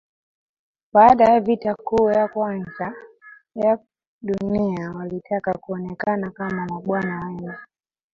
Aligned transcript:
Baada 0.93 1.25
ya 1.31 1.39
Vita 1.39 1.75
Kuu 1.75 2.11
ya 2.11 2.27
Kwanza 2.27 2.93
ya 3.55 3.79
dunia 4.21 4.91
walitaka 4.91 5.53
kuonekana 5.53 6.31
kama 6.31 6.65
mabwana 6.65 7.25
wema 7.25 7.57